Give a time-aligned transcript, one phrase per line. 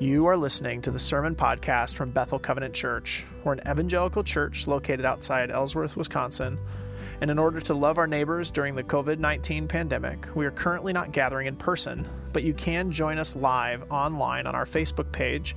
[0.00, 3.24] You are listening to the Sermon Podcast from Bethel Covenant Church.
[3.42, 6.56] We're an evangelical church located outside Ellsworth, Wisconsin.
[7.20, 10.92] And in order to love our neighbors during the COVID 19 pandemic, we are currently
[10.92, 15.56] not gathering in person, but you can join us live online on our Facebook page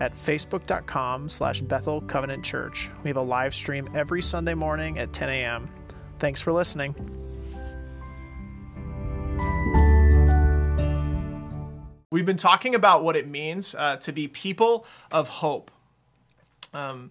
[0.00, 2.90] at facebook.com slash Bethel Covenant Church.
[3.04, 5.66] We have a live stream every Sunday morning at 10 a.m.
[6.18, 6.94] Thanks for listening.
[12.10, 15.70] We've been talking about what it means uh, to be people of hope.
[16.72, 17.10] Um,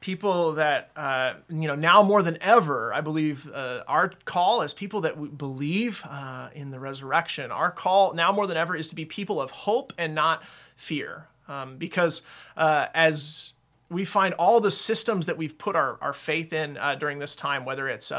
[0.00, 4.74] people that, uh, you know, now more than ever, I believe uh, our call as
[4.74, 8.94] people that believe uh, in the resurrection, our call now more than ever is to
[8.94, 10.42] be people of hope and not
[10.76, 11.28] fear.
[11.48, 12.20] Um, because
[12.54, 13.54] uh, as
[13.88, 17.34] we find all the systems that we've put our, our faith in uh, during this
[17.34, 18.12] time, whether it's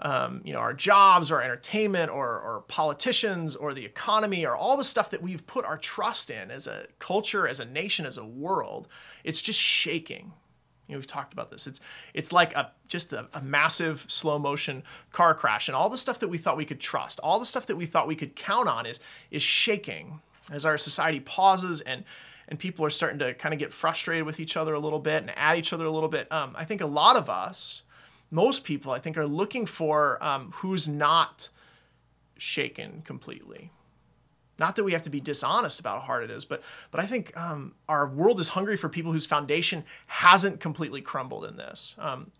[0.00, 4.76] um, you know, our jobs or entertainment or, or politicians or the economy or all
[4.76, 8.16] the stuff that we've put our trust in as a culture, as a nation, as
[8.16, 8.88] a world,
[9.24, 10.32] it's just shaking.
[10.88, 11.66] You know, we've talked about this.
[11.66, 11.80] It's
[12.14, 16.18] it's like a just a, a, massive slow motion car crash, and all the stuff
[16.18, 18.68] that we thought we could trust, all the stuff that we thought we could count
[18.68, 18.98] on, is
[19.30, 20.20] is shaking
[20.50, 22.02] as our society pauses and
[22.48, 25.22] and people are starting to kind of get frustrated with each other a little bit
[25.22, 26.30] and at each other a little bit.
[26.32, 27.84] Um, I think a lot of us
[28.30, 31.48] most people, I think, are looking for um, who's not
[32.36, 33.70] shaken completely.
[34.58, 37.06] Not that we have to be dishonest about how hard it is, but but I
[37.06, 41.96] think um, our world is hungry for people whose foundation hasn't completely crumbled in this.
[41.98, 42.30] Um,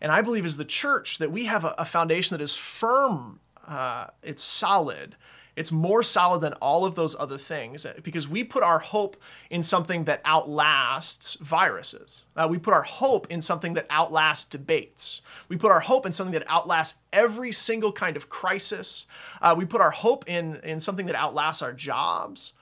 [0.00, 3.38] and I believe as the church that we have a, a foundation that is firm,
[3.66, 5.14] uh, it's solid,
[5.58, 9.16] it's more solid than all of those other things uh, because we put our hope
[9.50, 12.24] in something that outlasts viruses.
[12.36, 15.20] Uh, we put our hope in something that outlasts debates.
[15.48, 19.06] We put our hope in something that outlasts every single kind of crisis.
[19.42, 22.52] Uh, we put our hope in, in something that outlasts our jobs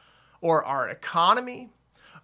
[0.41, 1.69] or our economy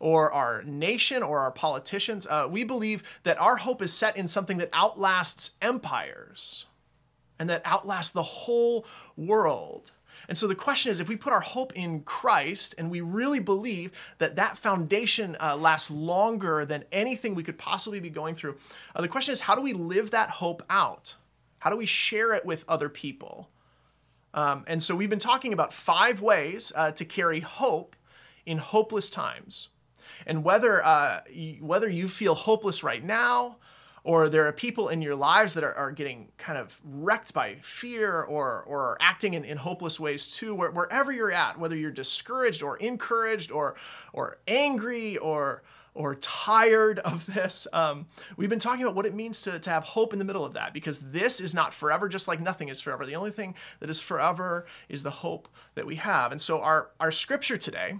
[0.01, 2.27] or our nation or our politicians.
[2.27, 6.65] Uh, we believe that our hope is set in something that outlasts empires
[7.39, 8.87] and that outlasts the whole
[9.17, 9.93] world.
[10.29, 13.41] And so the question is if we put our hope in Christ and we really
[13.41, 18.57] believe that that foundation uh, lasts longer than anything we could possibly be going through,
[18.95, 21.17] uh, the question is how do we live that hope out?
[21.59, 23.49] How do we share it with other people?
[24.35, 27.97] Um, and so we've been talking about five ways uh, to carry hope
[28.47, 29.69] in hopeless times.
[30.27, 31.21] And whether, uh,
[31.61, 33.57] whether you feel hopeless right now,
[34.05, 37.57] or there are people in your lives that are, are getting kind of wrecked by
[37.63, 41.93] fear or, or acting in, in hopeless ways too, where, wherever you're at, whether you're
[41.93, 43.77] discouraged or encouraged or,
[44.13, 45.63] or angry or,
[45.95, 47.69] or tired of this.
[47.73, 50.45] Um, we've been talking about what it means to, to have hope in the middle
[50.45, 53.07] of that because this is not forever, just like nothing is forever.
[53.07, 56.33] The only thing that is forever is the hope that we have.
[56.33, 57.99] And so our, our scripture today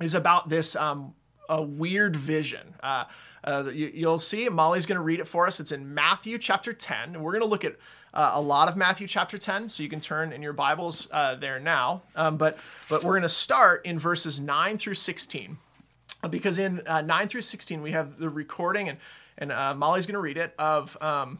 [0.00, 1.14] is about this um,
[1.48, 2.74] a weird vision.
[2.82, 3.04] Uh,
[3.44, 5.60] uh, you, will see Molly's going to read it for us.
[5.60, 7.76] It's in Matthew chapter 10, and we're going to look at
[8.14, 11.34] uh, a lot of Matthew chapter 10, so you can turn in your Bibles uh,
[11.34, 12.02] there now.
[12.16, 15.58] Um, but but we're going to start in verses 9 through 16,
[16.30, 18.98] because in uh, 9 through 16 we have the recording, and
[19.36, 20.96] and uh, Molly's going to read it of.
[21.00, 21.38] Um,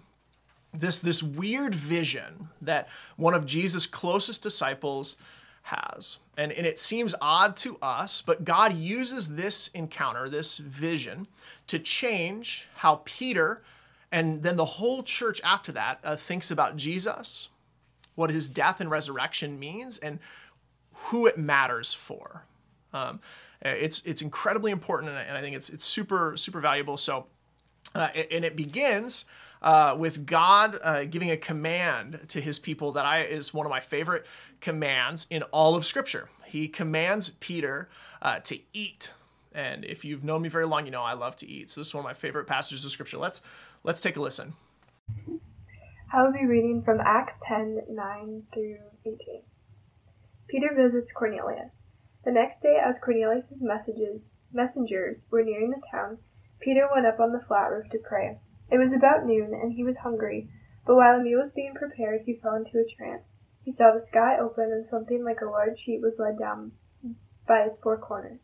[0.76, 5.16] this, this weird vision that one of Jesus' closest disciples
[5.62, 6.18] has.
[6.36, 11.28] And, and it seems odd to us, but God uses this encounter, this vision,
[11.68, 13.62] to change how Peter
[14.14, 17.48] and then the whole church after that uh, thinks about Jesus,
[18.14, 20.20] what his death and resurrection means, and
[20.92, 22.44] who it matters for.
[22.92, 23.18] Um,
[23.60, 26.96] it's it's incredibly important, and I think it's it's super super valuable.
[26.96, 27.26] So,
[27.92, 29.24] uh, and it begins
[29.62, 33.70] uh, with God uh, giving a command to His people that I is one of
[33.70, 34.26] my favorite
[34.64, 36.28] commands in all of Scripture.
[36.46, 37.88] He commands Peter
[38.22, 39.12] uh, to eat
[39.54, 41.70] and if you've known me very long, you know I love to eat.
[41.70, 43.18] So this is one of my favorite passages of scripture.
[43.18, 43.40] Let's
[43.84, 44.54] let's take a listen.
[46.12, 49.16] I will be reading from Acts 10, 9 through 18.
[50.48, 51.70] Peter visits Cornelius.
[52.24, 54.22] The next day, as Cornelius' messages,
[54.52, 56.18] messengers were nearing the town,
[56.60, 58.38] Peter went up on the flat roof to pray.
[58.70, 60.48] It was about noon, and he was hungry,
[60.86, 63.26] but while a meal was being prepared, he fell into a trance.
[63.64, 66.72] He saw the sky open, and something like a large sheet was let down
[67.46, 68.40] by its four corners.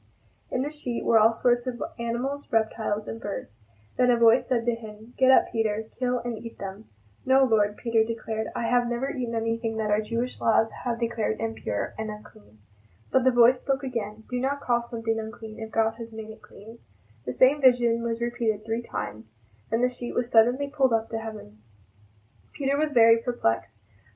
[0.51, 3.51] In the sheet were all sorts of animals, reptiles, and birds.
[3.97, 6.87] Then a voice said to him, Get up, Peter, kill and eat them.
[7.27, 11.39] No, Lord, Peter declared, I have never eaten anything that our Jewish laws have declared
[11.39, 12.59] impure and unclean.
[13.13, 16.41] But the voice spoke again, Do not call something unclean if God has made it
[16.41, 16.79] clean.
[17.27, 19.27] The same vision was repeated three times.
[19.71, 21.59] and the sheet was suddenly pulled up to heaven.
[22.53, 23.70] Peter was very perplexed.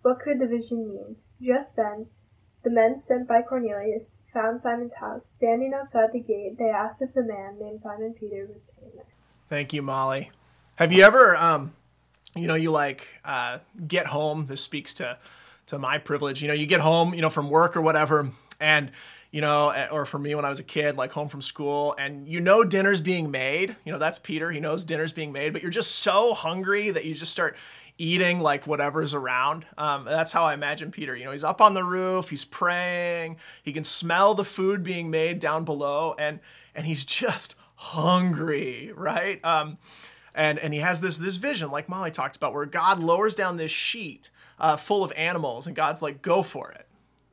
[0.05, 1.17] What could the vision mean?
[1.41, 2.09] Just then,
[2.63, 4.03] the men sent by Cornelius
[4.35, 5.23] found Simon's house.
[5.35, 9.07] Standing outside the gate, they asked if the man named Simon Peter was staying there.
[9.49, 10.31] Thank you, Molly.
[10.75, 11.73] Have you ever, um,
[12.37, 14.45] you know, you like uh, get home?
[14.47, 15.17] This speaks to
[15.69, 16.43] to my privilege.
[16.43, 18.31] You know, you get home, you know, from work or whatever,
[18.61, 18.91] and
[19.31, 21.95] you know, eh, or for me when I was a kid, like home from school,
[21.99, 23.75] and you know dinner's being made.
[23.87, 24.51] You know, that's Peter.
[24.51, 27.57] He knows dinner's being made, but you're just so hungry that you just start
[27.99, 29.67] eating like whatever's around.
[29.79, 31.17] Um, that's how I imagine Peter.
[31.17, 35.11] You know, he's up on the roof, he's praying, he can smell the food being
[35.11, 36.41] made down below, and
[36.75, 39.45] and he's just hungry, right?
[39.45, 39.79] Um,
[40.35, 43.57] and and he has this this vision, like Molly talked about, where God lowers down
[43.57, 46.87] this sheet uh, full of animals, and God's like, "Go for it,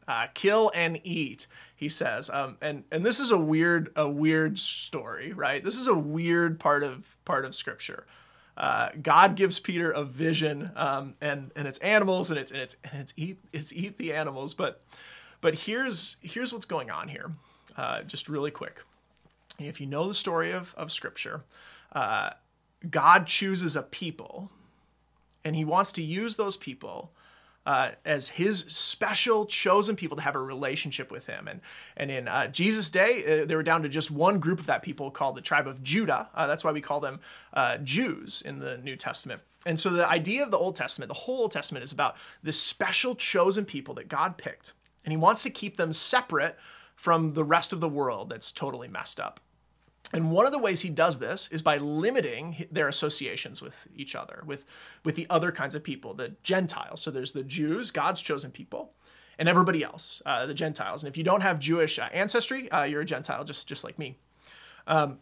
[0.08, 4.60] uh, kill and eat." He says, um, and and this is a weird a weird
[4.60, 5.64] story, right?
[5.64, 8.06] This is a weird part of part of Scripture.
[8.58, 12.76] Uh, God gives Peter a vision, um, and and it's animals, and it's and it's
[12.84, 14.54] and it's eat it's eat the animals.
[14.54, 14.82] But
[15.40, 17.32] but here's here's what's going on here,
[17.78, 18.82] uh, just really quick.
[19.58, 21.44] If you know the story of of Scripture,
[21.94, 22.32] uh,
[22.90, 24.52] God chooses a people,
[25.46, 27.12] and He wants to use those people
[27.66, 31.48] uh, as his special chosen people to have a relationship with him.
[31.48, 31.62] And,
[31.96, 34.82] and in uh, Jesus' day, uh, they were down to just one group of that
[34.82, 36.30] people called the tribe of Judah.
[36.34, 37.20] Uh, that's why we call them
[37.54, 39.42] uh, Jews in the New Testament.
[39.66, 42.62] And so the idea of the Old Testament, the whole Old Testament, is about this
[42.62, 44.74] special chosen people that God picked.
[45.06, 46.58] And he wants to keep them separate
[46.96, 49.40] from the rest of the world that's totally messed up.
[50.14, 54.16] And one of the ways he does this is by limiting their associations with each
[54.16, 54.66] other, with,
[55.06, 57.02] with the other kinds of people, the Gentiles.
[57.02, 58.94] So there's the Jews, God's chosen people,
[59.40, 61.04] and everybody else, uh, the Gentiles.
[61.04, 63.98] And if you don't have Jewish uh, ancestry, uh, you're a Gentile, just, just like
[63.98, 64.18] me.
[64.86, 65.20] Um,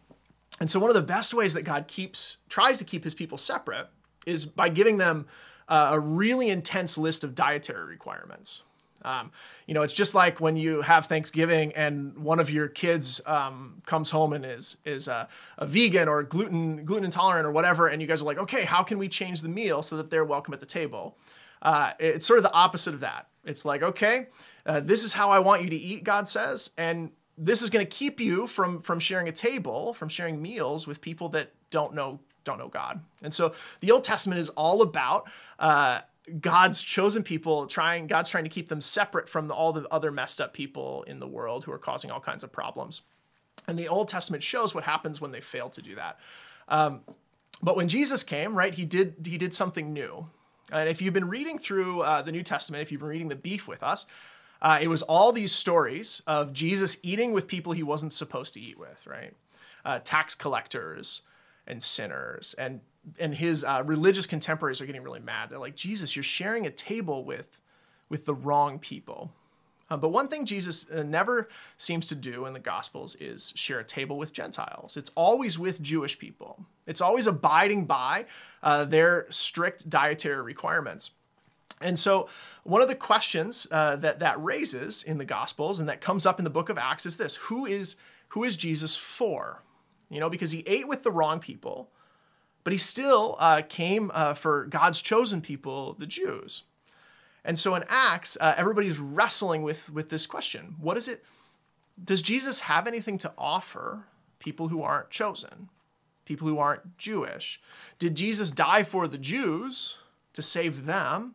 [0.58, 3.38] and so one of the best ways that God keeps tries to keep his people
[3.38, 3.86] separate
[4.26, 5.26] is by giving them
[5.68, 8.62] uh, a really intense list of dietary requirements.
[9.02, 9.30] Um,
[9.66, 13.82] you know, it's just like when you have Thanksgiving and one of your kids um,
[13.86, 18.02] comes home and is is a, a, vegan or gluten gluten intolerant or whatever, and
[18.02, 20.52] you guys are like, okay, how can we change the meal so that they're welcome
[20.52, 21.16] at the table?
[21.62, 23.28] Uh, it's sort of the opposite of that.
[23.44, 24.26] It's like, okay,
[24.66, 27.84] uh, this is how I want you to eat, God says, and this is going
[27.84, 31.94] to keep you from from sharing a table, from sharing meals with people that don't
[31.94, 33.00] know don't know God.
[33.22, 35.28] And so the Old Testament is all about.
[35.58, 36.00] Uh,
[36.40, 40.40] God's chosen people trying God's trying to keep them separate from all the other messed
[40.40, 43.02] up people in the world who are causing all kinds of problems.
[43.66, 46.18] And the Old Testament shows what happens when they fail to do that.
[46.68, 47.02] Um,
[47.62, 50.28] but when Jesus came, right, he did he did something new.
[50.72, 53.36] And if you've been reading through uh, the New Testament, if you've been reading the
[53.36, 54.06] beef with us,
[54.62, 58.60] uh, it was all these stories of Jesus eating with people he wasn't supposed to
[58.60, 59.34] eat with, right?
[59.84, 61.22] Uh, tax collectors
[61.70, 62.80] and sinners and
[63.18, 65.50] and his uh, religious contemporaries are getting really mad.
[65.50, 67.58] They're like, Jesus, you're sharing a table with,
[68.08, 69.32] with the wrong people.
[69.90, 73.80] Uh, but one thing Jesus uh, never seems to do in the Gospels is share
[73.80, 74.96] a table with Gentiles.
[74.96, 76.64] It's always with Jewish people.
[76.86, 78.26] It's always abiding by
[78.62, 81.10] uh, their strict dietary requirements.
[81.80, 82.28] And so,
[82.62, 86.38] one of the questions uh, that that raises in the Gospels and that comes up
[86.38, 87.96] in the book of Acts is this: Who is
[88.28, 89.62] who is Jesus for?
[90.10, 91.90] You know, because he ate with the wrong people
[92.64, 96.64] but he still uh, came uh, for God's chosen people, the Jews.
[97.44, 101.24] And so in Acts, uh, everybody's wrestling with, with this question What is it?
[102.02, 104.06] Does Jesus have anything to offer
[104.38, 105.68] people who aren't chosen,
[106.24, 107.60] people who aren't Jewish?
[107.98, 109.98] Did Jesus die for the Jews
[110.32, 111.34] to save them?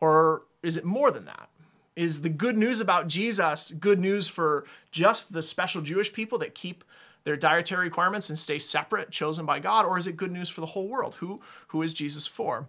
[0.00, 1.48] Or is it more than that?
[1.94, 6.54] Is the good news about Jesus good news for just the special Jewish people that
[6.54, 6.84] keep
[7.24, 10.60] their dietary requirements and stay separate, chosen by God, or is it good news for
[10.60, 11.16] the whole world?
[11.16, 12.66] Who, who is Jesus for?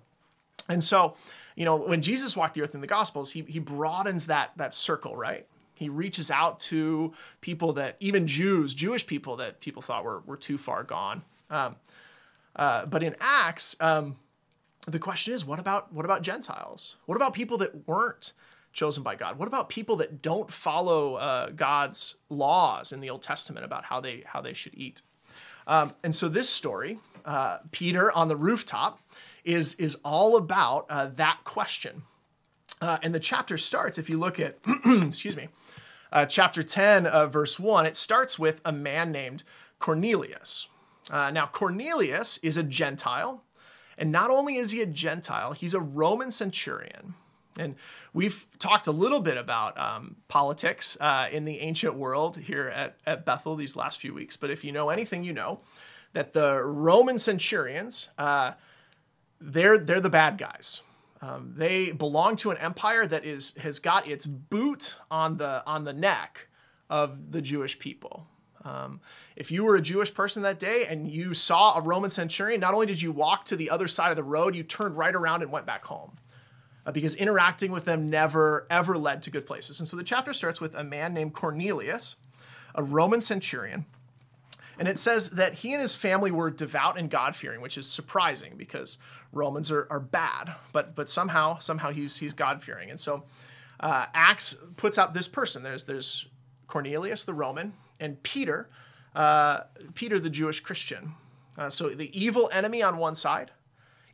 [0.70, 1.16] And so,
[1.56, 4.74] you know, when Jesus walked the earth in the Gospels, he, he broadens that, that
[4.74, 5.46] circle, right?
[5.74, 10.38] He reaches out to people that, even Jews, Jewish people that people thought were, were
[10.38, 11.24] too far gone.
[11.50, 11.76] Um,
[12.56, 14.16] uh, but in Acts, um,
[14.86, 16.98] the question is, what about what about Gentiles?
[17.06, 18.34] What about people that weren't
[18.74, 19.38] chosen by God?
[19.38, 24.02] What about people that don't follow uh, God's laws in the Old Testament about how
[24.02, 25.02] they how they should eat?
[25.66, 29.00] Um, and so this story, uh, Peter on the rooftop,
[29.46, 32.04] is is all about uh, that question.
[32.82, 33.98] Uh, and the chapter starts.
[33.98, 35.48] If you look at, excuse me,
[36.12, 39.44] uh, chapter ten, verse one, it starts with a man named
[39.80, 40.68] Cornelius.
[41.10, 43.44] Uh, now Cornelius is a Gentile.
[43.98, 47.14] And not only is he a Gentile, he's a Roman centurion.
[47.58, 47.76] And
[48.14, 52.98] we've talked a little bit about um, politics uh, in the ancient world here at,
[53.06, 54.38] at Bethel these last few weeks.
[54.38, 55.62] But if you know anything, you know
[56.14, 58.54] that the Roman centurions, uh,
[59.40, 60.82] they're, they're the bad guys.
[61.24, 65.86] Um, they belong to an empire that is has got its boot on the on
[65.86, 66.50] the neck
[66.90, 68.28] of the Jewish people.
[68.66, 69.00] Um,
[69.38, 72.74] if you were a Jewish person that day and you saw a Roman centurion, not
[72.74, 75.42] only did you walk to the other side of the road, you turned right around
[75.44, 76.18] and went back home.
[76.86, 79.80] Uh, because interacting with them never, ever led to good places.
[79.80, 82.18] And so the chapter starts with a man named Cornelius,
[82.76, 83.86] a Roman centurion.
[84.78, 87.90] And it says that he and his family were devout and God fearing, which is
[87.90, 88.98] surprising because
[89.32, 92.90] Romans are, are bad, but but somehow somehow he's he's God fearing.
[92.90, 93.24] And so
[93.80, 95.64] uh, Acts puts out this person.
[95.64, 96.28] There's there's
[96.68, 98.70] Cornelius the Roman and Peter,
[99.16, 99.62] uh,
[99.94, 101.14] Peter the Jewish Christian.
[101.58, 103.52] Uh, so the evil enemy on one side,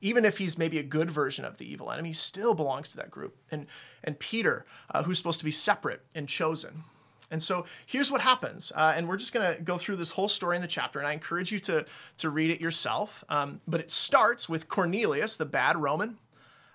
[0.02, 3.12] even if he's maybe a good version of the evil enemy, still belongs to that
[3.12, 3.36] group.
[3.52, 3.68] And
[4.04, 6.84] and Peter, uh, who's supposed to be separate and chosen.
[7.32, 8.72] And so here's what happens.
[8.76, 11.08] Uh, and we're just going to go through this whole story in the chapter, and
[11.08, 11.86] I encourage you to,
[12.18, 13.24] to read it yourself.
[13.30, 16.18] Um, but it starts with Cornelius, the bad Roman,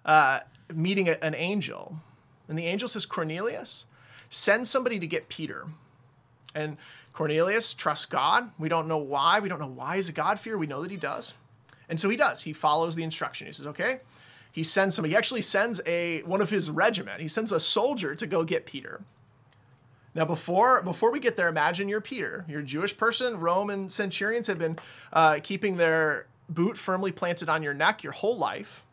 [0.05, 0.41] uh,
[0.73, 1.99] meeting a, an angel.
[2.49, 3.87] And the angel says, Cornelius,
[4.31, 5.67] send somebody to get Peter.
[6.55, 6.77] And
[7.13, 8.51] Cornelius trusts God.
[8.59, 9.41] We don't know why.
[9.41, 10.57] We don't know why he's a God fear.
[10.57, 11.35] We know that he does.
[11.89, 12.43] And so he does.
[12.43, 13.47] He follows the instruction.
[13.47, 14.01] He says, okay.
[14.55, 15.13] He sends somebody.
[15.13, 17.21] He actually sends a one of his regiment.
[17.21, 19.01] He sends a soldier to go get Peter.
[20.15, 22.45] Now, before before we get there, imagine you're Peter.
[22.49, 23.41] You're a Jewish person.
[23.41, 24.79] Roman centurions have been
[25.13, 28.85] uh, keeping their boot firmly planted on your neck your whole life.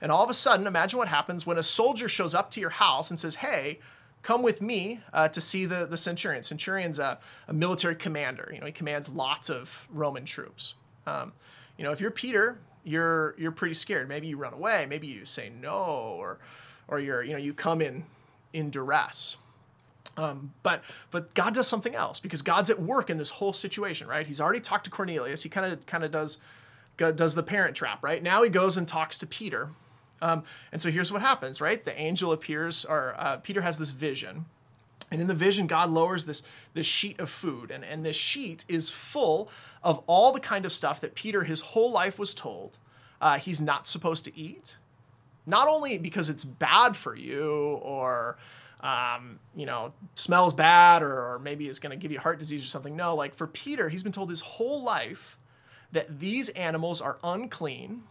[0.00, 2.70] And all of a sudden, imagine what happens when a soldier shows up to your
[2.70, 3.80] house and says, "Hey,
[4.22, 7.18] come with me uh, to see the, the centurion." Centurion's a,
[7.48, 8.50] a, military commander.
[8.50, 10.72] You know, he commands lots of Roman troops.
[11.06, 11.34] Um,
[11.78, 14.08] you know, if you're Peter, you're you're pretty scared.
[14.08, 14.86] Maybe you run away.
[14.88, 15.74] Maybe you say no,
[16.18, 16.38] or
[16.88, 18.04] or you're you know you come in
[18.52, 19.36] in duress.
[20.16, 24.08] Um, but but God does something else because God's at work in this whole situation,
[24.08, 24.26] right?
[24.26, 25.42] He's already talked to Cornelius.
[25.42, 26.38] He kind of kind of does
[26.96, 28.22] does the parent trap, right?
[28.22, 29.70] Now he goes and talks to Peter,
[30.22, 31.84] um, and so here's what happens, right?
[31.84, 34.46] The angel appears, or uh, Peter has this vision,
[35.10, 36.42] and in the vision, God lowers this
[36.72, 39.50] this sheet of food, and and this sheet is full
[39.86, 42.76] of all the kind of stuff that Peter his whole life was told
[43.20, 44.76] uh, he's not supposed to eat,
[45.46, 48.36] not only because it's bad for you or
[48.80, 52.64] um, you know, smells bad or, or maybe is going to give you heart disease
[52.64, 52.96] or something.
[52.96, 55.38] No, like for Peter, he's been told his whole life
[55.92, 58.02] that these animals are unclean.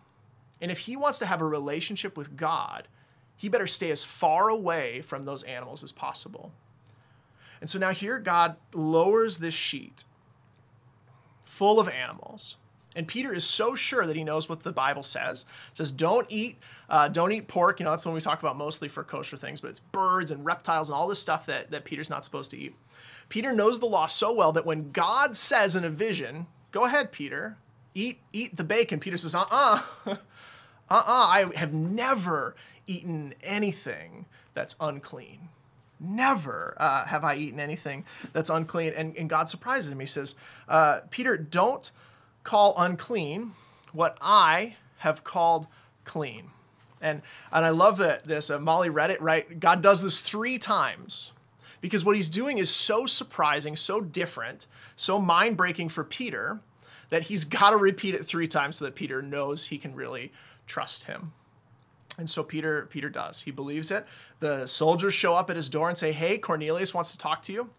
[0.61, 2.87] And if he wants to have a relationship with God,
[3.35, 6.53] he better stay as far away from those animals as possible.
[7.59, 10.05] And so now here, God lowers this sheet
[11.55, 12.57] full of animals.
[12.95, 15.45] And Peter is so sure that he knows what the Bible says.
[15.71, 16.57] It says, don't eat
[16.87, 17.79] uh, don't eat pork.
[17.79, 20.45] You know, that's when we talk about mostly for kosher things, but it's birds and
[20.45, 22.75] reptiles and all this stuff that, that Peter's not supposed to eat.
[23.27, 27.11] Peter knows the law so well that when God says in a vision, go ahead,
[27.11, 27.57] Peter,
[27.95, 30.17] eat, eat the bacon, Peter says, uh-uh, uh-uh,
[30.89, 35.49] I have never eaten anything that's unclean.
[35.99, 38.93] Never uh, have I eaten anything that's unclean.
[38.95, 39.99] And, and God surprises him.
[39.99, 40.35] He says,
[40.67, 41.89] uh, Peter, don't
[42.43, 43.53] call unclean
[43.93, 45.67] what I have called
[46.03, 46.51] clean.
[47.01, 47.21] And
[47.51, 49.59] and I love that this uh, Molly read it right.
[49.59, 51.33] God does this three times
[51.81, 56.61] because what he's doing is so surprising, so different, so mind breaking for Peter
[57.09, 60.31] that he's got to repeat it three times so that Peter knows he can really
[60.65, 61.33] trust him.
[62.17, 63.41] And so Peter Peter does.
[63.41, 64.05] He believes it.
[64.39, 67.53] The soldiers show up at his door and say, "Hey, Cornelius wants to talk to
[67.53, 67.69] you."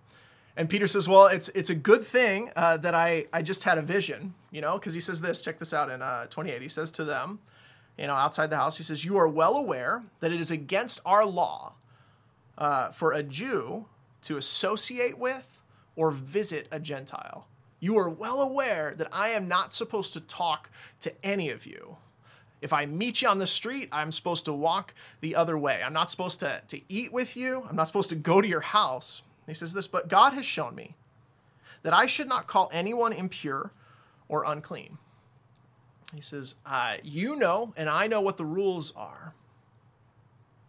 [0.56, 3.78] And Peter says, "Well, it's it's a good thing uh, that I I just had
[3.78, 5.40] a vision, you know, because he says this.
[5.40, 6.62] Check this out in uh, 28.
[6.62, 7.40] He says to them."
[7.98, 8.76] you know, outside the house.
[8.76, 11.74] He says, You are well aware that it is against our law
[12.58, 13.86] uh, for a Jew
[14.22, 15.58] to associate with
[15.94, 17.46] or visit a Gentile.
[17.80, 21.96] You are well aware that I am not supposed to talk to any of you.
[22.62, 25.82] If I meet you on the street, I'm supposed to walk the other way.
[25.84, 27.64] I'm not supposed to, to eat with you.
[27.68, 29.22] I'm not supposed to go to your house.
[29.46, 30.96] He says this, but God has shown me
[31.82, 33.72] that I should not call anyone impure
[34.28, 34.98] or unclean.
[36.14, 39.34] He says, uh, You know, and I know what the rules are.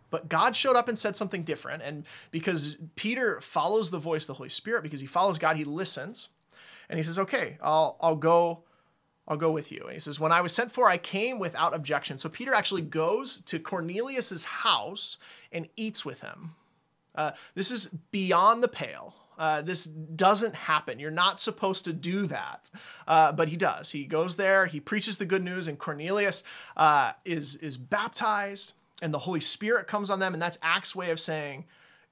[0.10, 1.84] But God showed up and said something different.
[1.84, 5.63] And because Peter follows the voice of the Holy Spirit, because he follows God, he
[5.63, 6.29] listens.
[6.89, 8.63] And he says, Okay, I'll, I'll go.
[9.27, 9.81] I'll go with you.
[9.84, 12.17] And he says, When I was sent for, I came without objection.
[12.17, 15.17] So Peter actually goes to Cornelius's house
[15.51, 16.55] and eats with him.
[17.13, 19.15] Uh, this is beyond the pale.
[19.38, 21.00] Uh, this doesn't happen.
[21.00, 22.72] You're not supposed to do that.
[23.07, 23.91] Uh, but he does.
[23.91, 26.43] He goes there, he preaches the good news, and Cornelius
[26.75, 30.34] uh, is, is baptized, and the Holy Spirit comes on them.
[30.34, 31.65] And that's Acts' way of saying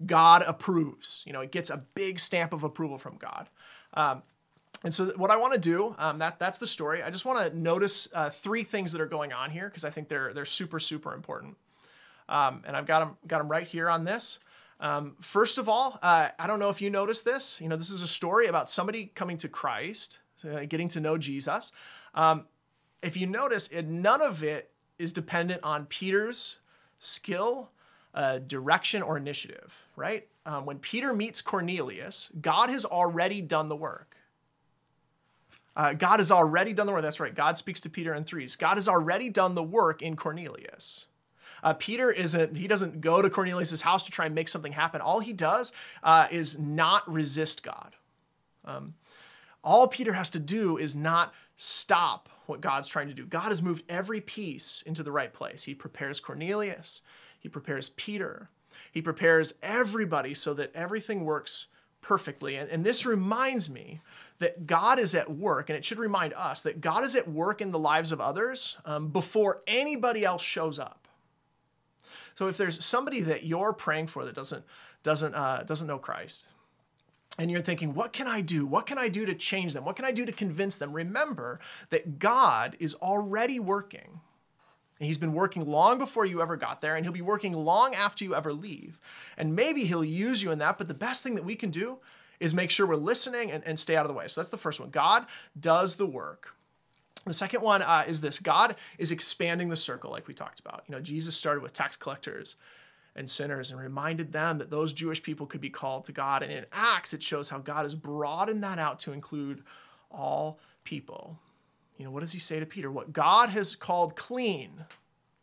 [0.06, 1.24] God approves.
[1.26, 3.50] You know, it gets a big stamp of approval from God.
[3.96, 4.24] Um,
[4.84, 7.02] and so, what I want to do, um, that that's the story.
[7.02, 9.90] I just want to notice uh, three things that are going on here because I
[9.90, 11.58] think they're they're super super important.
[12.28, 14.40] Um, and I've got them got them right here on this.
[14.80, 17.62] Um, first of all, uh, I don't know if you noticed this.
[17.62, 21.18] You know, this is a story about somebody coming to Christ, uh, getting to know
[21.18, 21.72] Jesus.
[22.14, 22.46] Um,
[23.02, 26.60] if you notice, it, none of it is dependent on Peter's
[27.00, 27.70] skill,
[28.14, 30.28] uh, direction, or initiative, right?
[30.46, 34.16] Um, when Peter meets Cornelius, God has already done the work.
[35.76, 37.02] Uh, God has already done the work.
[37.02, 37.36] That's right.
[37.36, 38.56] God speaks to Peter in threes.
[38.56, 41.08] God has already done the work in Cornelius.
[41.64, 45.02] Uh, Peter isn't, he doesn't go to Cornelius' house to try and make something happen.
[45.02, 47.96] All he does uh, is not resist God.
[48.64, 48.94] Um,
[49.64, 53.26] all Peter has to do is not stop what God's trying to do.
[53.26, 55.64] God has moved every piece into the right place.
[55.64, 57.02] He prepares Cornelius,
[57.40, 58.50] he prepares Peter,
[58.92, 61.68] he prepares everybody so that everything works
[62.02, 62.56] perfectly.
[62.56, 64.02] And, and this reminds me
[64.40, 67.62] that God is at work, and it should remind us that God is at work
[67.62, 71.08] in the lives of others um, before anybody else shows up.
[72.36, 74.66] So if there's somebody that you're praying for that doesn't
[75.04, 76.50] doesn't uh, doesn't know Christ,
[77.38, 78.66] and you're thinking, what can I do?
[78.66, 79.86] What can I do to change them?
[79.86, 80.94] What can I do to convince them?
[80.94, 84.22] Remember that God is already working.
[84.98, 87.94] And he's been working long before you ever got there, and he'll be working long
[87.94, 88.98] after you ever leave.
[89.38, 91.98] And maybe he'll use you in that, but the best thing that we can do
[92.40, 94.28] is make sure we're listening and, and stay out of the way.
[94.28, 94.90] So that's the first one.
[94.90, 95.26] God
[95.60, 96.54] does the work.
[97.26, 100.84] The second one uh, is this God is expanding the circle, like we talked about.
[100.88, 102.56] You know, Jesus started with tax collectors
[103.16, 106.44] and sinners and reminded them that those Jewish people could be called to God.
[106.44, 109.64] And in Acts, it shows how God has broadened that out to include
[110.12, 111.40] all people.
[111.98, 112.92] You know, what does he say to Peter?
[112.92, 114.86] What God has called clean,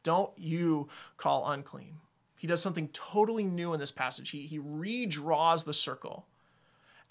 [0.02, 1.96] don't you call unclean.
[2.38, 4.30] He does something totally new in this passage.
[4.30, 6.26] He, he redraws the circle.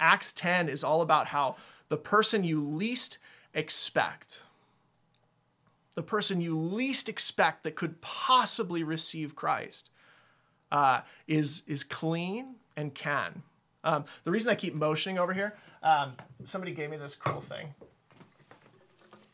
[0.02, 1.56] Acts 10 is all about how
[1.90, 3.20] the person you least
[3.54, 4.44] expect,
[5.96, 9.92] the person you least expect that could possibly receive Christ,
[10.72, 13.44] uh, is, is clean and can.
[13.84, 17.74] Um, the reason I keep motioning over here, um, somebody gave me this cool thing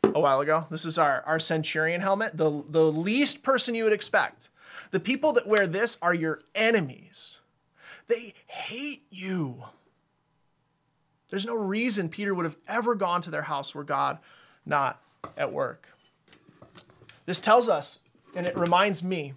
[0.04, 0.68] a while ago.
[0.70, 4.50] This is our, our Centurion helmet, the, the least person you would expect.
[4.92, 7.42] The people that wear this are your enemies.
[8.08, 9.64] They hate you.
[11.30, 14.20] There's no reason Peter would have ever gone to their house were God
[14.66, 15.02] not
[15.36, 15.90] at work.
[17.26, 18.00] This tells us,
[18.36, 19.34] and it reminds me,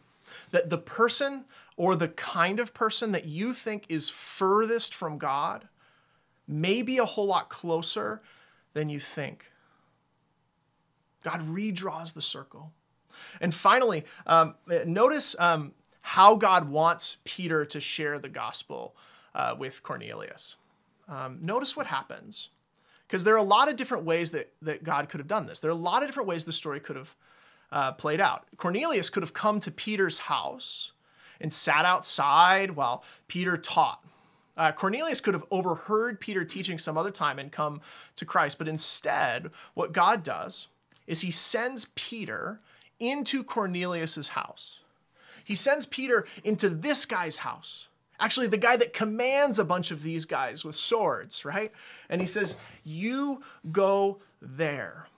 [0.53, 1.45] that the person
[1.77, 5.69] or the kind of person that you think is furthest from God
[6.47, 8.21] may be a whole lot closer
[8.75, 9.51] than you think.
[11.25, 12.73] God redraws the circle.
[13.41, 14.55] And finally, um,
[14.87, 18.95] notice um, how God wants Peter to share the gospel
[19.35, 20.57] uh, with Cornelius
[21.11, 22.49] um, notice what happens.
[23.07, 25.59] Because there are a lot of different ways that, that God could have done this.
[25.59, 27.17] There are a lot of different ways the story could have
[27.73, 28.47] uh, played out.
[28.57, 30.93] Cornelius could have come to Peter's house
[31.41, 34.05] and sat outside while Peter taught.
[34.57, 37.81] Uh, Cornelius could have overheard Peter teaching some other time and come
[38.17, 40.69] to Christ, but instead, what God does
[41.07, 42.61] is he sends Peter
[43.01, 44.81] into Cornelius's house.
[45.43, 47.89] He sends Peter into this guy's house
[48.21, 51.73] Actually, the guy that commands a bunch of these guys with swords, right?
[52.09, 55.09] And he says, You go there.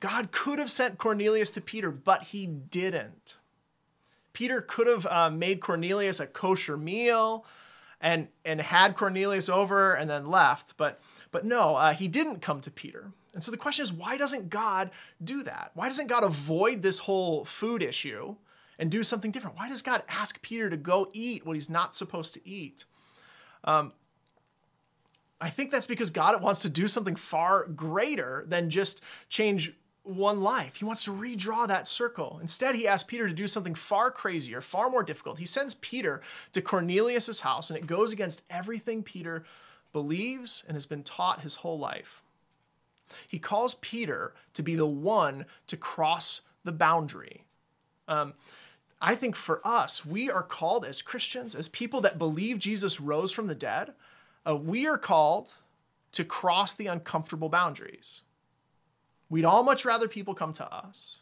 [0.00, 3.36] God could have sent Cornelius to Peter, but he didn't.
[4.32, 7.44] Peter could have uh, made Cornelius a kosher meal
[8.00, 12.60] and, and had Cornelius over and then left, but, but no, uh, he didn't come
[12.62, 13.12] to Peter.
[13.34, 14.90] And so the question is, why doesn't God
[15.22, 15.70] do that?
[15.74, 18.36] Why doesn't God avoid this whole food issue
[18.80, 19.58] and do something different?
[19.58, 22.86] Why does God ask Peter to go eat what he's not supposed to eat?
[23.62, 23.92] Um,
[25.40, 30.40] I think that's because God wants to do something far greater than just change one
[30.40, 30.76] life.
[30.76, 32.38] He wants to redraw that circle.
[32.40, 35.38] Instead, he asks Peter to do something far crazier, far more difficult.
[35.38, 39.44] He sends Peter to Cornelius's house, and it goes against everything Peter
[39.92, 42.22] believes and has been taught his whole life.
[43.28, 47.44] He calls Peter to be the one to cross the boundary.
[48.08, 48.34] Um,
[49.00, 53.32] I think for us, we are called as Christians, as people that believe Jesus rose
[53.32, 53.94] from the dead,
[54.46, 55.54] uh, we are called
[56.12, 58.22] to cross the uncomfortable boundaries.
[59.28, 61.20] We'd all much rather people come to us.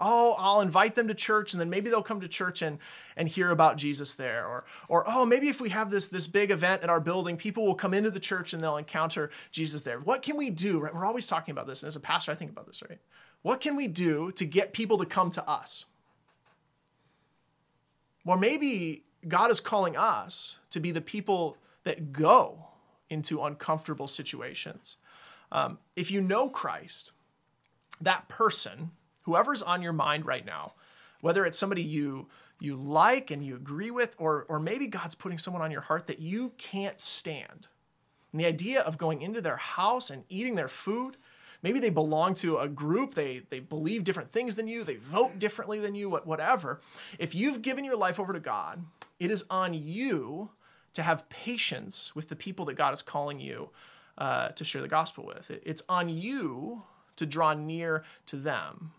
[0.00, 2.78] Oh, I'll invite them to church and then maybe they'll come to church and,
[3.16, 4.44] and hear about Jesus there.
[4.44, 7.64] Or, or, oh, maybe if we have this, this big event at our building, people
[7.64, 10.00] will come into the church and they'll encounter Jesus there.
[10.00, 10.80] What can we do?
[10.80, 10.94] Right?
[10.94, 11.82] We're always talking about this.
[11.82, 12.98] And as a pastor, I think about this, right?
[13.42, 15.84] What can we do to get people to come to us?
[18.26, 22.68] Or maybe God is calling us to be the people that go
[23.10, 24.96] into uncomfortable situations.
[25.52, 27.12] Um, if you know Christ,
[28.00, 28.90] that person,
[29.22, 30.74] whoever's on your mind right now,
[31.20, 32.28] whether it's somebody you
[32.60, 36.06] you like and you agree with, or, or maybe God's putting someone on your heart
[36.06, 37.66] that you can't stand.
[38.32, 41.16] And the idea of going into their house and eating their food,
[41.64, 45.38] maybe they belong to a group, they, they believe different things than you, they vote
[45.38, 46.80] differently than you, whatever.
[47.18, 48.84] If you've given your life over to God,
[49.18, 50.50] it is on you
[50.92, 53.70] to have patience with the people that God is calling you
[54.18, 55.50] uh, to share the gospel with.
[55.64, 56.82] It's on you
[57.16, 58.92] to draw near to them,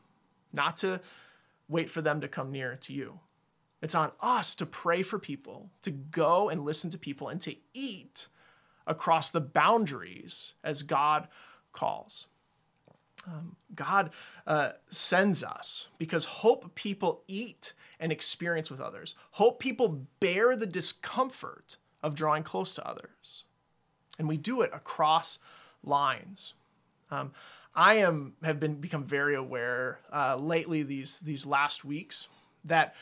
[0.52, 1.02] not to
[1.70, 3.20] wait for them to come near to you.
[3.82, 7.56] It's on us to pray for people, to go and listen to people, and to
[7.76, 8.28] eat
[8.88, 11.28] across the boundaries as God
[11.72, 12.28] calls.
[13.28, 14.12] Um, God
[14.46, 19.16] uh, sends us because hope people eat and experience with others.
[19.32, 23.46] Hope people bear the discomfort of drawing close to others.
[24.20, 25.40] And we do it across
[25.84, 26.54] lines.
[27.12, 27.32] Um,
[27.76, 32.30] I am have been become very aware uh, lately these these last weeks
[32.64, 32.96] that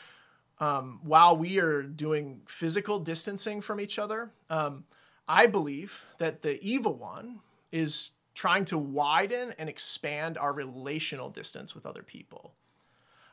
[0.58, 4.84] um, while we are doing physical distancing from each other, um,
[5.28, 11.74] I believe that the evil one is trying to widen and expand our relational distance
[11.74, 12.52] with other people.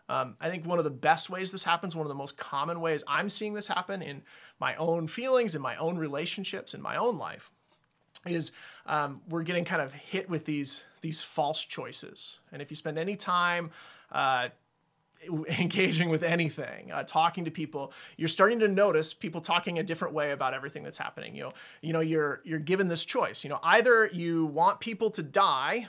[0.09, 2.81] Um, I think one of the best ways this happens, one of the most common
[2.81, 4.23] ways I'm seeing this happen in
[4.59, 7.49] my own feelings, in my own relationships, in my own life,
[8.25, 8.51] is
[8.85, 12.39] um, we're getting kind of hit with these these false choices.
[12.51, 13.71] And if you spend any time
[14.11, 14.49] uh,
[15.59, 20.13] engaging with anything, uh, talking to people, you're starting to notice people talking a different
[20.13, 21.35] way about everything that's happening.
[21.35, 23.43] You know, you know, you're you're given this choice.
[23.43, 25.87] You know, either you want people to die,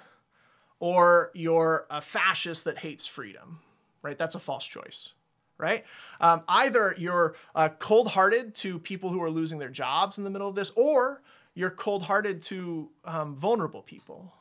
[0.81, 3.61] or you're a fascist that hates freedom
[4.03, 4.18] right?
[4.18, 5.14] That's a false choice,
[5.57, 5.85] right?
[6.21, 10.31] Um, either you're uh, cold hearted to people who are losing their jobs in the
[10.31, 11.23] middle of this, or
[11.55, 14.33] you're cold hearted to um, vulnerable people.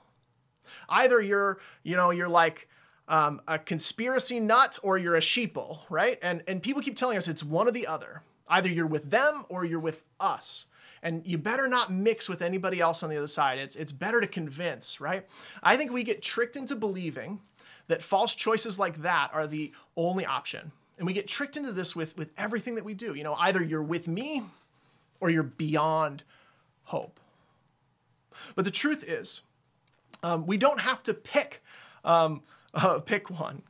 [0.89, 2.67] Either you're, you know, you're like,
[3.11, 6.17] um, a conspiracy nut or you're a sheeple, right?
[6.23, 8.23] And and people keep telling us it's one or the other.
[8.47, 10.65] Either you're with them or you're with us.
[11.03, 13.59] And you better not mix with anybody else on the other side.
[13.59, 15.27] It's it's better to convince, right?
[15.61, 17.41] I think we get tricked into believing
[17.87, 20.71] that false choices like that are the only option.
[20.97, 23.13] And we get tricked into this with, with everything that we do.
[23.13, 24.43] You know, either you're with me
[25.19, 26.23] or you're beyond
[26.85, 27.19] hope.
[28.55, 29.41] But the truth is,
[30.23, 31.61] um, we don't have to pick
[32.05, 32.43] um,
[32.73, 33.63] uh, pick one.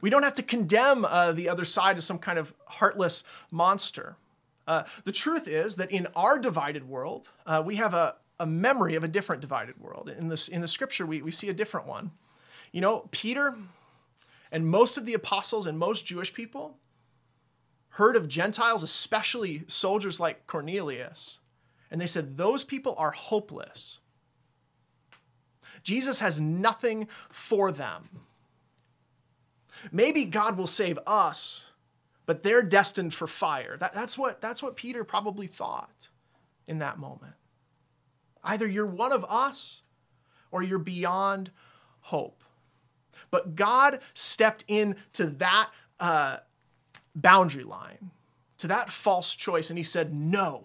[0.00, 4.16] We don't have to condemn uh, the other side as some kind of heartless monster.
[4.66, 8.94] Uh, the truth is that in our divided world, uh, we have a, a memory
[8.94, 10.08] of a different divided world.
[10.08, 12.12] In, this, in the scripture, we, we see a different one.
[12.70, 13.56] You know, Peter
[14.50, 16.76] and most of the apostles and most Jewish people
[17.90, 21.40] heard of Gentiles, especially soldiers like Cornelius,
[21.90, 23.98] and they said, Those people are hopeless.
[25.82, 28.08] Jesus has nothing for them.
[29.90, 31.66] Maybe God will save us,
[32.26, 33.76] but they're destined for fire.
[33.78, 36.08] That, that's, what, that's what Peter probably thought
[36.66, 37.34] in that moment.
[38.44, 39.82] Either you're one of us
[40.50, 41.50] or you're beyond
[42.00, 42.44] hope.
[43.30, 46.38] But God stepped into that uh,
[47.14, 48.10] boundary line,
[48.58, 50.64] to that false choice, and He said, No.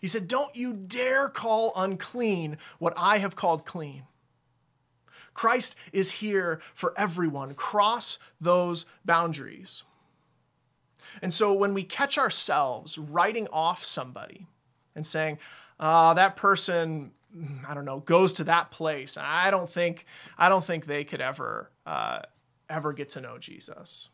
[0.00, 4.04] He said, Don't you dare call unclean what I have called clean.
[5.34, 7.54] Christ is here for everyone.
[7.54, 9.84] Cross those boundaries.
[11.22, 14.46] And so when we catch ourselves writing off somebody
[14.94, 15.38] and saying,
[15.78, 17.12] oh, that person
[17.66, 19.16] I don't know, goes to that place.
[19.16, 20.04] I don't think
[20.36, 22.22] I don't think they could ever uh,
[22.68, 24.08] ever get to know Jesus.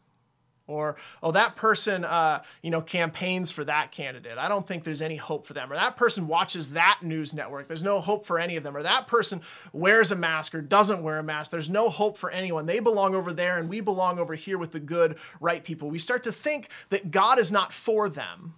[0.68, 4.38] Or oh, that person uh, you know campaigns for that candidate.
[4.38, 5.70] I don't think there's any hope for them.
[5.70, 7.68] Or that person watches that news network.
[7.68, 8.76] There's no hope for any of them.
[8.76, 11.50] Or that person wears a mask or doesn't wear a mask.
[11.50, 12.66] There's no hope for anyone.
[12.66, 15.88] They belong over there, and we belong over here with the good, right people.
[15.90, 18.54] We start to think that God is not for them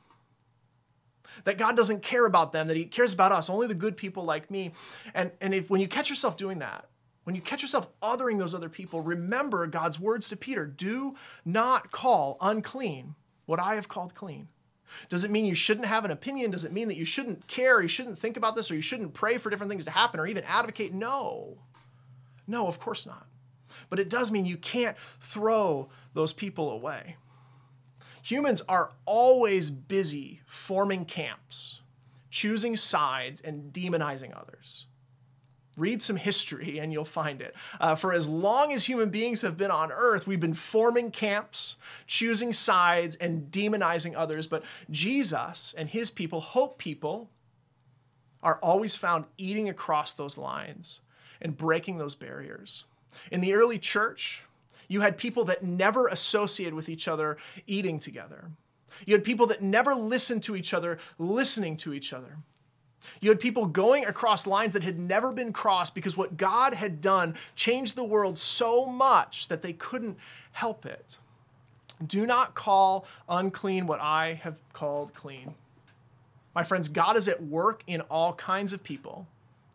[1.44, 4.24] that God doesn't care about them, that He cares about us, only the good people
[4.24, 4.72] like me.
[5.14, 6.86] And, and if when you catch yourself doing that,
[7.28, 11.14] when you catch yourself othering those other people, remember God's words to Peter do
[11.44, 14.48] not call unclean what I have called clean.
[15.10, 16.52] Does it mean you shouldn't have an opinion?
[16.52, 19.12] Does it mean that you shouldn't care, you shouldn't think about this, or you shouldn't
[19.12, 20.94] pray for different things to happen, or even advocate?
[20.94, 21.58] No.
[22.46, 23.26] No, of course not.
[23.90, 27.16] But it does mean you can't throw those people away.
[28.22, 31.82] Humans are always busy forming camps,
[32.30, 34.86] choosing sides, and demonizing others.
[35.78, 37.54] Read some history and you'll find it.
[37.80, 41.76] Uh, for as long as human beings have been on earth, we've been forming camps,
[42.06, 44.46] choosing sides, and demonizing others.
[44.46, 47.30] But Jesus and his people, hope people,
[48.42, 51.00] are always found eating across those lines
[51.40, 52.84] and breaking those barriers.
[53.30, 54.44] In the early church,
[54.88, 57.36] You had people that never associated with each other
[57.66, 58.50] eating together.
[59.06, 62.38] You had people that never listened to each other listening to each other.
[63.20, 67.00] You had people going across lines that had never been crossed because what God had
[67.00, 70.16] done changed the world so much that they couldn't
[70.52, 71.18] help it.
[72.04, 75.54] Do not call unclean what I have called clean.
[76.54, 79.26] My friends, God is at work in all kinds of people.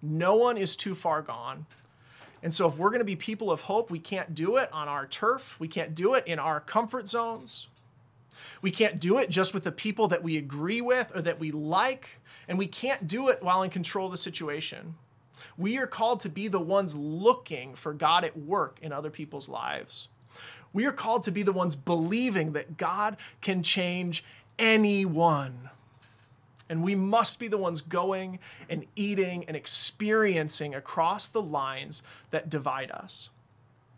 [0.02, 1.66] No one is too far gone.
[2.42, 4.90] And so, if we're going to be people of hope, we can't do it on
[4.90, 5.56] our turf.
[5.60, 7.68] We can't do it in our comfort zones.
[8.62, 11.52] We can't do it just with the people that we agree with or that we
[11.52, 12.22] like.
[12.48, 14.96] And we can't do it while in control of the situation.
[15.58, 19.50] We are called to be the ones looking for God at work in other people's
[19.50, 20.10] lives.
[20.72, 24.24] We are called to be the ones believing that God can change
[24.58, 25.70] anyone.
[26.70, 32.50] And we must be the ones going and eating and experiencing across the lines that
[32.50, 33.30] divide us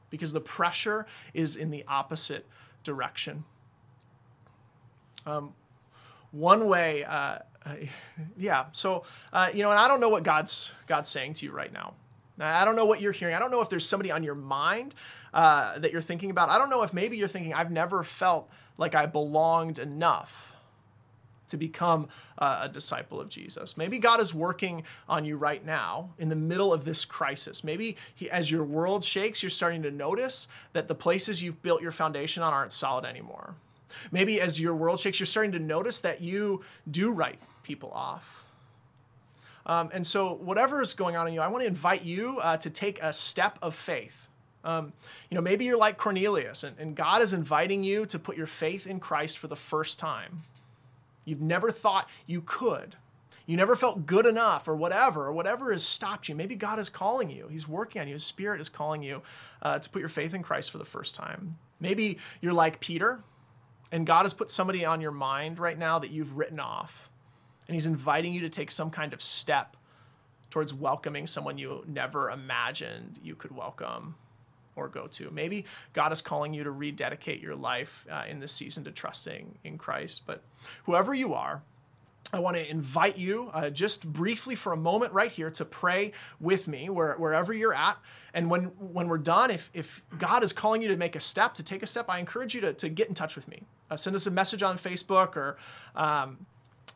[0.09, 2.45] because the pressure is in the opposite
[2.83, 3.45] direction.
[5.25, 5.53] Um,
[6.31, 7.39] one way, uh,
[8.37, 8.65] yeah.
[8.71, 11.71] So, uh, you know, and I don't know what God's God's saying to you right
[11.71, 11.93] now.
[12.39, 13.33] I don't know what you're hearing.
[13.33, 14.93] I don't know if there's somebody on your mind
[15.33, 16.49] uh, that you're thinking about.
[16.49, 20.51] I don't know if maybe you're thinking, I've never felt like I belonged enough
[21.47, 22.07] to become
[22.37, 23.77] uh, a disciple of Jesus.
[23.77, 27.63] Maybe God is working on you right now in the middle of this crisis.
[27.63, 31.81] Maybe he, as your world shakes, you're starting to notice that the places you've built
[31.81, 33.55] your foundation on aren't solid anymore.
[34.11, 38.45] Maybe as your world shakes, you're starting to notice that you do write people off.
[39.65, 42.57] Um, and so, whatever is going on in you, I want to invite you uh,
[42.57, 44.27] to take a step of faith.
[44.63, 44.93] Um,
[45.29, 48.47] you know, maybe you're like Cornelius, and, and God is inviting you to put your
[48.47, 50.41] faith in Christ for the first time.
[51.23, 52.95] You've never thought you could.
[53.47, 56.35] You never felt good enough, or whatever, or whatever has stopped you.
[56.35, 57.47] Maybe God is calling you.
[57.49, 58.13] He's working on you.
[58.13, 59.21] His Spirit is calling you
[59.61, 61.57] uh, to put your faith in Christ for the first time.
[61.79, 63.23] Maybe you're like Peter,
[63.95, 67.09] and God has put somebody on your mind right now that you've written off.
[67.65, 69.77] And He's inviting you to take some kind of step
[70.49, 74.15] towards welcoming someone you never imagined you could welcome
[74.75, 75.31] or go to.
[75.31, 79.59] Maybe God is calling you to rededicate your life uh, in this season to trusting
[79.63, 80.23] in Christ.
[80.25, 80.43] But
[80.83, 81.63] whoever you are,
[82.33, 86.11] I want to invite you uh, just briefly for a moment right here to pray
[86.41, 87.97] with me where, wherever you're at.
[88.33, 91.53] And when, when we're done, if, if God is calling you to make a step,
[91.53, 93.63] to take a step, I encourage you to, to get in touch with me.
[93.89, 95.57] Uh, send us a message on Facebook or
[95.95, 96.45] um,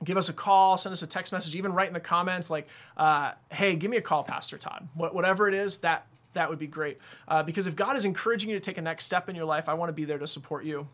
[0.03, 2.67] give us a call, send us a text message, even write in the comments like,
[2.97, 4.87] uh, hey, give me a call, Pastor Todd.
[4.95, 6.97] What, whatever it is, that, that would be great.
[7.27, 9.69] Uh, because if God is encouraging you to take a next step in your life,
[9.69, 10.87] I want to be there to support you.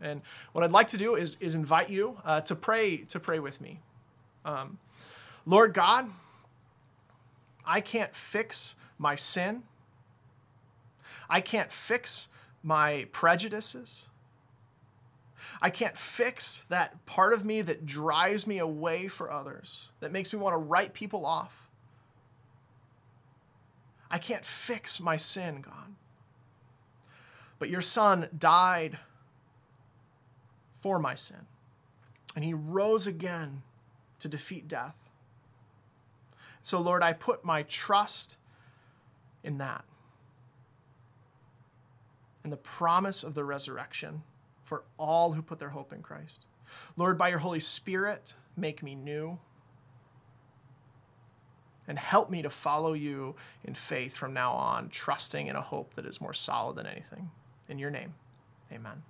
[0.00, 3.40] And what I'd like to do is, is invite you uh, to pray to pray
[3.40, 3.80] with me.
[4.44, 4.78] Um,
[5.44, 6.08] Lord God,
[7.66, 9.64] I can't fix my sin.
[11.28, 12.28] I can't fix
[12.62, 14.08] my prejudices.
[15.60, 20.32] I can't fix that part of me that drives me away for others, that makes
[20.32, 21.68] me want to write people off.
[24.10, 25.94] I can't fix my sin, God.
[27.58, 28.98] But your son died
[30.80, 31.46] for my sin,
[32.36, 33.62] and he rose again
[34.20, 34.94] to defeat death.
[36.62, 38.36] So, Lord, I put my trust
[39.42, 39.84] in that,
[42.44, 44.22] in the promise of the resurrection
[44.68, 46.44] for all who put their hope in Christ.
[46.98, 49.38] Lord, by your Holy Spirit, make me new
[51.88, 55.94] and help me to follow you in faith from now on, trusting in a hope
[55.94, 57.30] that is more solid than anything.
[57.66, 58.12] In your name,
[58.70, 59.02] amen.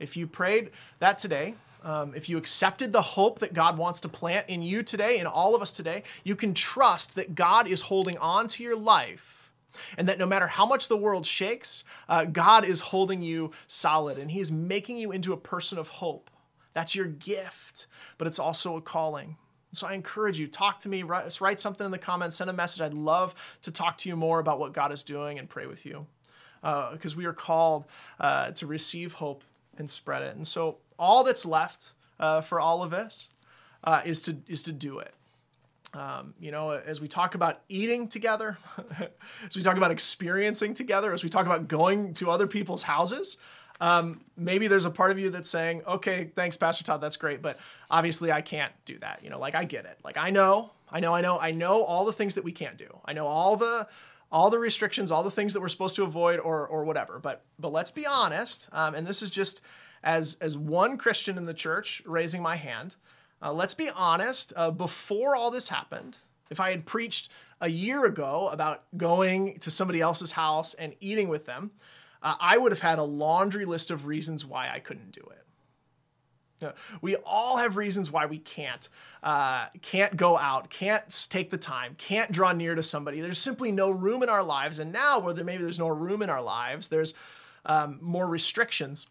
[0.00, 4.08] If you prayed that today, um, if you accepted the hope that God wants to
[4.08, 7.82] plant in you today, in all of us today, you can trust that God is
[7.82, 9.43] holding on to your life
[9.96, 14.18] and that no matter how much the world shakes, uh, God is holding you solid
[14.18, 16.30] and He is making you into a person of hope.
[16.72, 17.86] That's your gift,
[18.18, 19.36] but it's also a calling.
[19.72, 22.52] So I encourage you, talk to me, write, write something in the comments, send a
[22.52, 22.80] message.
[22.80, 25.84] I'd love to talk to you more about what God is doing and pray with
[25.84, 26.06] you
[26.62, 27.84] because uh, we are called
[28.20, 29.44] uh, to receive hope
[29.76, 30.36] and spread it.
[30.36, 33.28] And so all that's left uh, for all of us
[33.82, 35.14] uh, is to is to do it.
[35.94, 38.58] Um, you know, as we talk about eating together,
[39.46, 43.36] as we talk about experiencing together, as we talk about going to other people's houses,
[43.80, 47.42] um, maybe there's a part of you that's saying, okay, thanks, Pastor Todd, that's great,
[47.42, 47.58] but
[47.90, 49.20] obviously I can't do that.
[49.22, 49.98] You know, like I get it.
[50.04, 52.76] Like I know, I know, I know, I know all the things that we can't
[52.76, 52.98] do.
[53.04, 53.88] I know all the
[54.30, 57.18] all the restrictions, all the things that we're supposed to avoid or or whatever.
[57.18, 59.60] But but let's be honest, um, and this is just
[60.02, 62.96] as as one Christian in the church raising my hand.
[63.42, 66.18] Uh, let's be honest, uh, before all this happened,
[66.50, 71.28] If I had preached a year ago about going to somebody else's house and eating
[71.28, 71.72] with them,
[72.22, 76.74] uh, I would have had a laundry list of reasons why I couldn't do it.
[77.02, 78.88] We all have reasons why we can't,
[79.22, 83.20] uh, can't go out, can't take the time, can't draw near to somebody.
[83.20, 86.22] There's simply no room in our lives, and now where there maybe there's no room
[86.22, 87.12] in our lives, there's
[87.66, 89.08] um, more restrictions.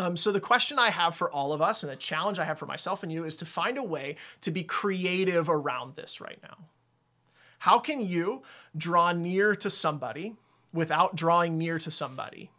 [0.00, 2.58] Um, so the question I have for all of us, and the challenge I have
[2.58, 6.38] for myself and you, is to find a way to be creative around this right
[6.42, 6.56] now.
[7.58, 8.42] How can you
[8.74, 10.36] draw near to somebody
[10.72, 12.50] without drawing near to somebody?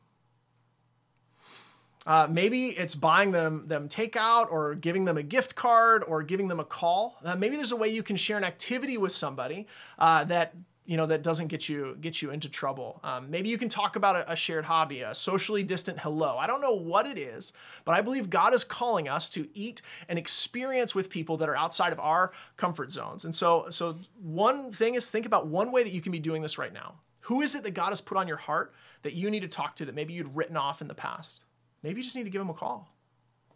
[2.05, 6.47] Uh, maybe it's buying them them takeout or giving them a gift card or giving
[6.47, 7.17] them a call.
[7.25, 9.65] Uh, maybe there's a way you can share an activity with somebody
[9.97, 10.53] uh, that
[10.91, 12.99] you know that doesn't get you get you into trouble.
[13.01, 16.37] Um, maybe you can talk about a, a, shared hobby, a socially distant hello.
[16.37, 17.53] I don't know what it is,
[17.85, 21.55] but I believe God is calling us to eat and experience with people that are
[21.55, 23.23] outside of our comfort zones.
[23.23, 26.41] And so, so one thing is think about one way that you can be doing
[26.41, 26.95] this right now.
[27.21, 28.73] Who is it that God has put on your heart
[29.03, 31.45] that you need to talk to that maybe you'd written off in the past?
[31.83, 32.93] Maybe you just need to give them a call.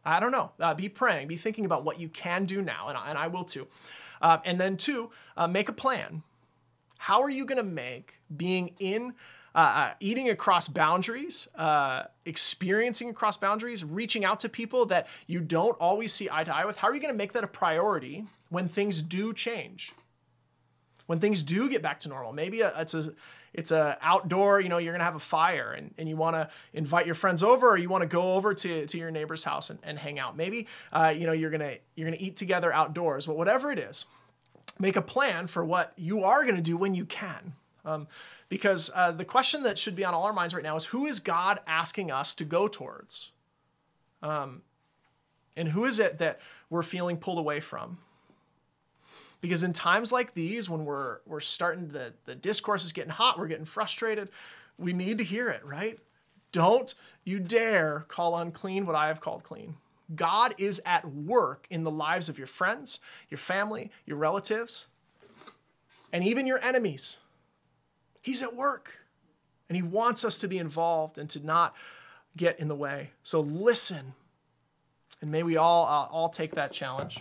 [0.05, 0.53] I don't know.
[0.57, 3.27] Uh, be praying, be thinking about what you can do now, and I, and I
[3.27, 3.67] will too.
[4.21, 6.23] Uh, and then, two, uh, make a plan.
[7.05, 9.13] How are you going to make being in,
[9.53, 15.39] uh, uh, eating across boundaries, uh, experiencing across boundaries, reaching out to people that you
[15.39, 16.77] don't always see eye to eye with?
[16.77, 19.91] How are you going to make that a priority when things do change?
[21.05, 22.33] When things do get back to normal?
[22.33, 23.13] Maybe it's a
[23.53, 27.05] it's a outdoor, you know, you're gonna have a fire and, and you wanna invite
[27.05, 29.99] your friends over or you wanna go over to, to your neighbor's house and, and
[29.99, 30.35] hang out.
[30.35, 34.07] Maybe uh, you know you're gonna you're gonna eat together outdoors, but whatever it is,
[34.79, 37.53] make a plan for what you are gonna do when you can.
[37.83, 38.07] Um,
[38.49, 41.05] because uh, the question that should be on all our minds right now is who
[41.05, 43.31] is God asking us to go towards?
[44.21, 44.61] Um,
[45.55, 47.99] and who is it that we're feeling pulled away from?
[49.41, 53.37] Because in times like these, when we're we're starting the the discourse is getting hot,
[53.37, 54.29] we're getting frustrated,
[54.77, 55.99] we need to hear it, right?
[56.51, 59.75] Don't you dare call unclean what I have called clean.
[60.13, 64.85] God is at work in the lives of your friends, your family, your relatives,
[66.13, 67.17] and even your enemies.
[68.21, 68.99] He's at work.
[69.67, 71.73] And he wants us to be involved and to not
[72.37, 73.11] get in the way.
[73.23, 74.13] So listen.
[75.21, 77.19] And may we all uh, all take that challenge.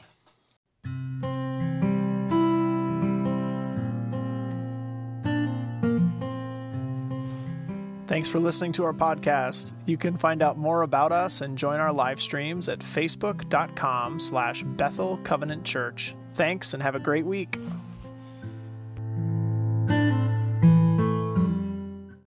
[8.14, 9.72] Thanks for listening to our podcast.
[9.86, 14.62] You can find out more about us and join our live streams at facebook.com slash
[14.62, 16.14] Bethel Covenant Church.
[16.34, 17.58] Thanks and have a great week.